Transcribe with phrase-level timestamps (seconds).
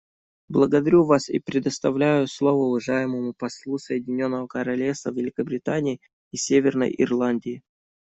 [0.49, 5.99] Благодарю вас и предоставляю слово уважаемому послу Соединенного Королевства Великобритании
[6.31, 7.61] и Северной Ирландии.